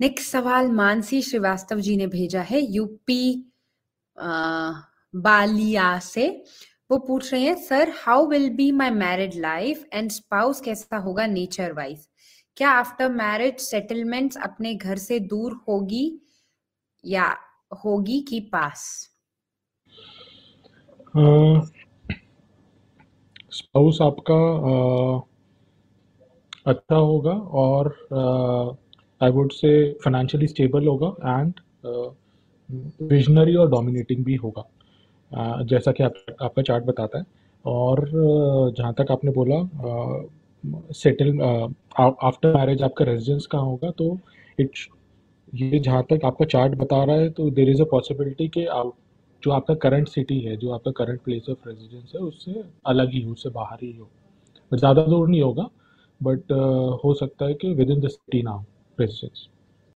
[0.00, 3.52] Next सवाल मानसी श्रीवास्तव जी ने भेजा है, यूपी
[5.14, 6.28] बालिया से।
[6.90, 11.26] वो पूछ रहे हैं, sir how will be my married life and spouse कैसा होगा
[11.26, 12.08] नेचर वाइज
[12.56, 16.20] क्या आफ्टर मैरिज सेटलमेंट्स अपने घर से दूर होगी
[17.04, 17.26] या
[17.84, 18.84] होगी कि पास?
[23.52, 24.40] स्पाउस आपका
[26.66, 27.96] अच्छा होगा और
[29.20, 29.70] I would say
[30.04, 31.60] financially stable होगा एंड
[33.02, 34.64] विजनरी और डोमिनेटिंग भी होगा।
[35.32, 37.24] Uh, जैसा कि आप, आपका चार्ट बताता है।
[37.64, 39.56] और uh, जहाँ तक आपने बोला
[40.94, 41.40] सेटल
[42.00, 44.06] आफ्टर मैरिज आपका रेजिडेंस कहाँ होगा तो
[44.58, 44.78] इट
[45.52, 48.92] ये जहाँ तक आपका चार्ट बता रहा है तो देर इज़ अ पॉसिबिलिटी कि आप
[49.42, 53.20] जो आपका करंट सिटी है जो आपका करंट प्लेस ऑफ़ रेजिडेंस है उससे अलग ही
[53.22, 54.08] हो उससे बाहर ही हो।
[54.72, 55.68] ज़्यादा दूर नहीं होगा
[56.20, 58.64] बट uh, हो सकता है कि विद इन द सिटी ना हो।
[59.00, 59.48] रेजिडेंस